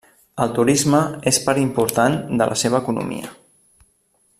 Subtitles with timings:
[0.45, 1.01] El Turisme
[1.33, 3.33] és part important de la seva economia.